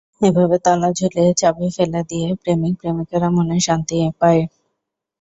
[0.21, 4.41] এভাবে তালা ঝুলিয়ে চাবি ফেলে দিয়ে প্রেমিক প্রেমিকারা মনে শান্তি পায়।